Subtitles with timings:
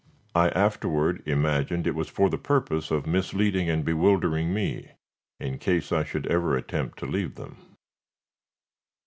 [0.33, 4.93] I afterward imagined it was for the purpose of misleading and bewildering me
[5.39, 7.77] in case I should ever attempt to leave them.